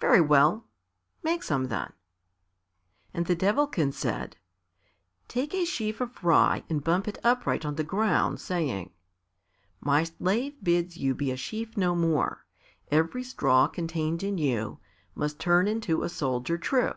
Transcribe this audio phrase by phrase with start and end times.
[0.00, 0.66] "Very well;
[1.22, 1.92] make some, then."
[3.14, 4.36] And the Devilkin said,
[5.28, 8.90] "Take a sheaf of rye and bump it upright on the ground, saying,
[9.80, 12.44] My slave bids you be a sheaf no more.
[12.90, 14.80] Every straw contained in you,
[15.14, 16.94] Must turn into a soldier true."